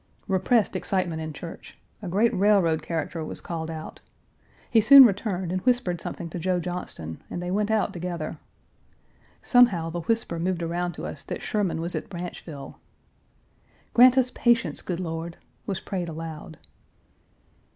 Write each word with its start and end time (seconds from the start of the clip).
Repressed 0.27 0.75
excitement 0.75 1.21
in 1.21 1.31
church. 1.31 1.77
A 2.01 2.07
great 2.07 2.33
railroad 2.33 2.81
character 2.81 3.23
was 3.23 3.39
called 3.39 3.69
out. 3.69 3.99
He 4.67 4.81
soon 4.81 5.05
returned 5.05 5.51
and 5.51 5.61
whispered 5.61 6.01
something 6.01 6.27
to 6.31 6.39
Joe 6.39 6.59
Johnston 6.59 7.21
and 7.29 7.39
they 7.39 7.51
went 7.51 7.69
out 7.69 7.93
together. 7.93 8.39
Somehow 9.43 9.91
the 9.91 10.01
whisper 10.01 10.39
moved 10.39 10.63
around 10.63 10.93
to 10.93 11.05
us 11.05 11.23
that 11.25 11.43
Sherman 11.43 11.79
was 11.81 11.93
at 11.93 12.09
Branchville. 12.09 12.79
"Grant 13.93 14.17
us 14.17 14.31
patience, 14.31 14.81
good 14.81 14.99
Lord," 14.99 15.37
was 15.67 15.79
prayed 15.79 16.09
aloud. 16.09 16.57